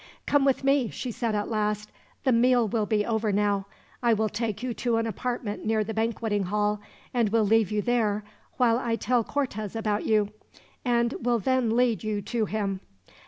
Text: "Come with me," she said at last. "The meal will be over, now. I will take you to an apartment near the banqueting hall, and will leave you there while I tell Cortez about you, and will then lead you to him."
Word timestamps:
"Come 0.25 0.45
with 0.45 0.63
me," 0.63 0.89
she 0.89 1.11
said 1.11 1.35
at 1.35 1.47
last. 1.51 1.91
"The 2.23 2.31
meal 2.31 2.67
will 2.67 2.87
be 2.87 3.05
over, 3.05 3.31
now. 3.31 3.67
I 4.01 4.13
will 4.15 4.29
take 4.29 4.63
you 4.63 4.73
to 4.73 4.97
an 4.97 5.05
apartment 5.05 5.63
near 5.63 5.83
the 5.83 5.93
banqueting 5.93 6.45
hall, 6.45 6.81
and 7.13 7.29
will 7.29 7.45
leave 7.45 7.71
you 7.71 7.83
there 7.83 8.23
while 8.57 8.79
I 8.79 8.95
tell 8.95 9.23
Cortez 9.23 9.75
about 9.75 10.03
you, 10.03 10.29
and 10.83 11.13
will 11.21 11.37
then 11.37 11.75
lead 11.77 12.03
you 12.03 12.19
to 12.19 12.45
him." 12.45 12.79